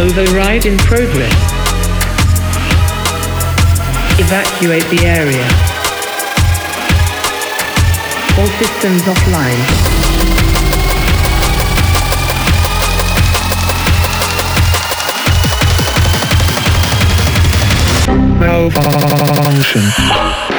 [0.00, 1.34] Override in progress.
[4.20, 5.42] Evacuate the area.
[8.38, 9.58] All systems offline.
[18.70, 20.57] Malfunction.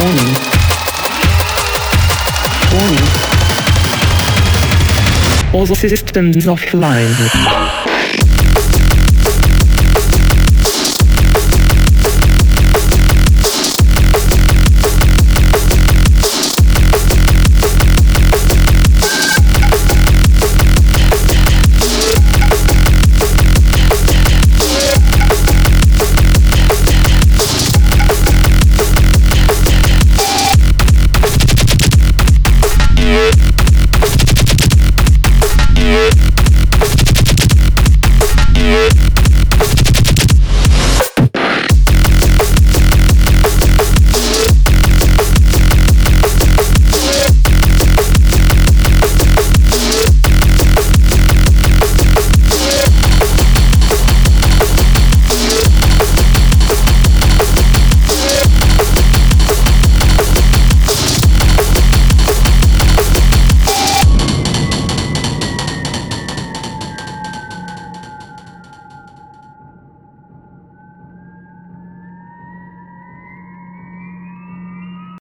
[0.00, 0.34] Warning.
[2.72, 3.08] Warning.
[5.52, 7.69] All the systems offline.